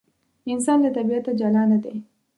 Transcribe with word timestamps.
انسان 0.53 0.77
له 0.83 0.89
طبیعته 0.97 1.31
جلا 1.39 1.63
نه 1.71 1.77
دی. 1.83 1.95